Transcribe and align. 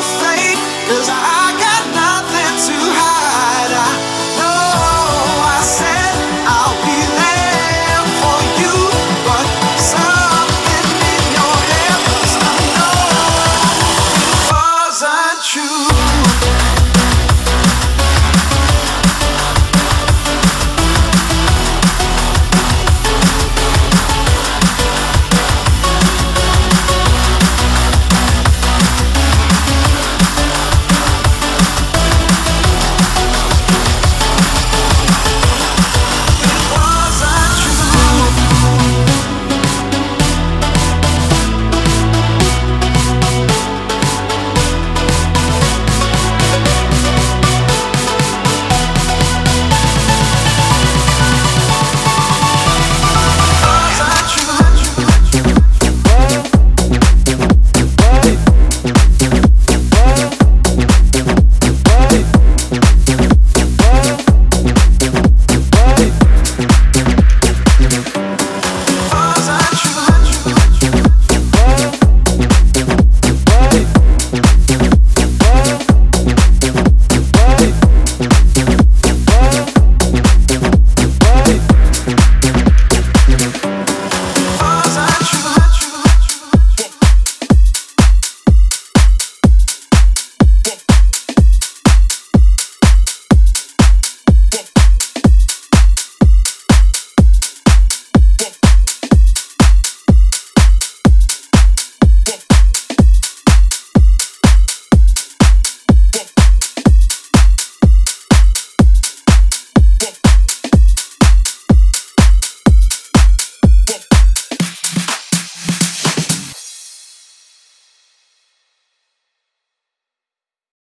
Cause 0.00 1.10
I 1.10 1.49